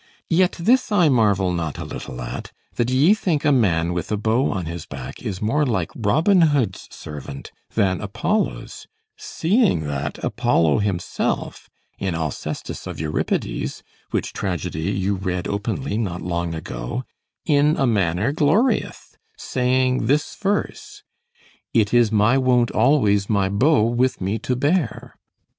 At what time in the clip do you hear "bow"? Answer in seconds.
4.17-4.49, 23.49-23.83